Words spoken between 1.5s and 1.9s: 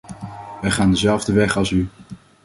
als u.